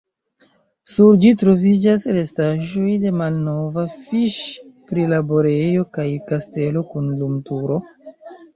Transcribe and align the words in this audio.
Sur 0.93 1.17
ĝi 1.25 1.29
troviĝas 1.41 2.05
restaĵoj 2.15 2.95
de 3.03 3.13
malnova 3.19 3.85
fiŝ-prilaborejo 4.07 5.87
kaj 5.99 6.09
kastelo 6.33 6.87
kun 6.95 7.15
lumturo. 7.25 7.81